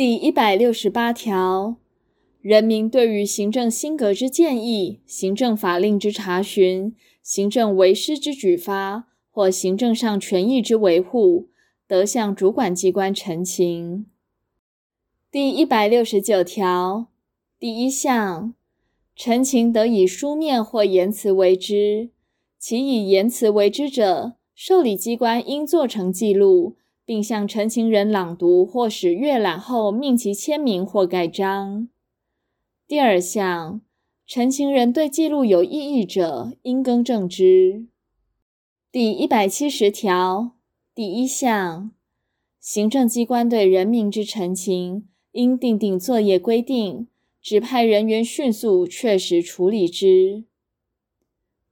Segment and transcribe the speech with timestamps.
[0.00, 1.76] 第一百六十八条，
[2.40, 11.50] 人民对于行政新格之建议、行政法令之查询、行政违失之举发或行政上权益之维护，
[11.86, 14.06] 得向主管机关陈情。
[15.30, 17.08] 第一百六十九条
[17.58, 18.54] 第一项，
[19.14, 22.08] 陈情得以书面或言辞为之，
[22.58, 26.76] 其以言辞为之者，受理机关应做成记录，
[27.10, 31.88] 并向陈情人朗读或使阅览后，命其签名或盖章。
[32.86, 33.80] 第二项，
[34.28, 37.88] 陈情人对记录有异议者，应更正之。
[38.92, 40.52] 第一百七十条
[40.94, 41.90] 第一项，
[42.60, 47.08] 行政机关对人民之陈情，应订定作业规定，
[47.42, 50.44] 指派人员迅速确实处理之。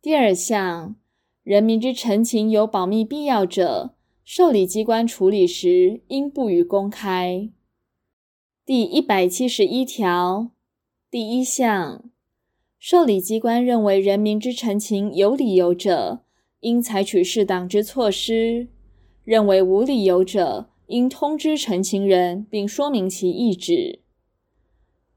[0.00, 0.96] 第二项，
[1.42, 3.95] 人民之陈情有保密必要者，
[4.28, 7.48] 受理机关处理时应不予公开。
[8.64, 10.50] 第一百七十一条
[11.08, 12.10] 第一项，
[12.76, 16.24] 受理机关认为人民之陈情有理由者，
[16.58, 18.66] 应采取适当之措施；
[19.22, 24.00] 认为无理由者，应通知陈情人，并说明其意旨。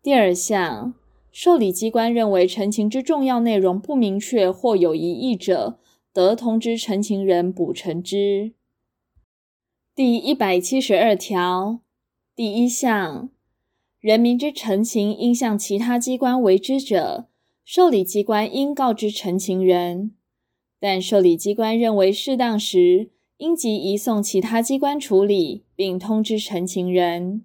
[0.00, 0.94] 第二项，
[1.32, 5.80] 受理机关认为陈情之重要内容不明确或有疑义者，
[6.12, 8.52] 得通知陈情人补陈之。
[9.94, 11.80] 第一百七十二条
[12.34, 13.28] 第一项，
[14.00, 17.26] 人民之陈情应向其他机关为之者，
[17.62, 20.12] 受理机关应告知陈情人，
[20.80, 27.44] 但受理机关认为适当时，应即移送其他机关处理，并通知陈情人。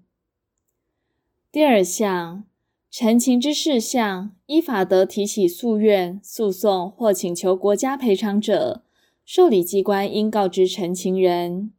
[1.51, 2.45] 第二项，
[2.89, 8.83] 陈情之事项依法得提起诉愿、诉讼或请求国家赔偿者，
[9.25, 11.73] 受理机关应告知陈情人。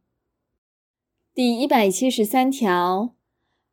[1.39, 3.15] 第一百七十三条，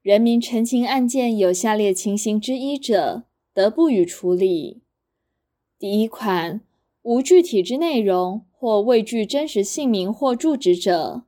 [0.00, 4.82] 人民陈情案件有下列情形之一者，得不予处理。
[5.76, 6.60] 第一款，
[7.02, 11.24] 无具体之内容，或未具真实姓名或住址者；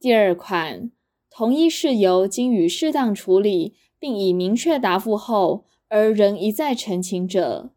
[0.00, 0.90] 第二款，
[1.30, 7.70] 同一事由经予适当处理，并已明确答复后，而仍一再陈情者；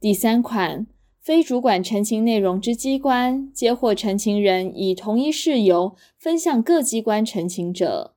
[0.00, 0.88] 第三款，
[1.22, 8.16] 非主管陈情内容之机关，接获陈情人以同一事由分向各机关陈情者。